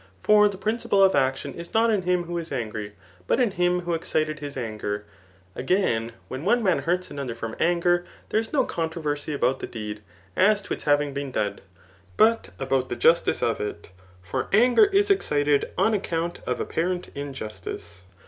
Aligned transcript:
For 0.23 0.49
the 0.49 0.57
principle 0.57 1.03
of 1.03 1.13
action 1.13 1.53
is 1.53 1.75
not 1.75 1.91
in 1.91 2.01
him 2.01 2.23
who 2.23 2.39
is 2.39 2.51
angry, 2.51 2.93
but 3.27 3.39
in 3.39 3.51
him 3.51 3.81
who 3.81 3.93
excited 3.93 4.39
his 4.39 4.57
anger. 4.57 5.05
Again, 5.55 6.13
[when 6.27 6.43
one 6.43 6.63
man 6.63 6.79
hurts 6.79 7.11
another 7.11 7.35
from 7.35 7.55
anger] 7.59 8.03
there 8.29 8.39
is 8.39 8.51
no 8.51 8.63
controversy 8.63 9.31
about 9.31 9.59
the 9.59 9.67
Digitized 9.67 9.69
by 9.69 9.93
Google 9.93 9.93
CHAP. 9.93 10.03
Vm. 10.09 10.39
ETHICS. 10.39 10.39
181 10.39 10.55
deed, 10.57 10.57
as 10.57 10.61
to 10.63 10.73
its 10.73 10.83
having 10.85 11.13
been 11.13 11.31
done, 11.31 11.59
but 12.17 12.49
about 12.57 12.89
the 12.89 12.95
justice 12.95 13.43
of 13.43 13.59
it} 13.61 13.89
for 14.23 14.47
anger 14.51 14.85
is 14.85 15.11
excited 15.11 15.71
on 15.77 15.93
account 15.93 16.39
of 16.47 16.59
apparent 16.59 17.09
injustice. 17.13 18.05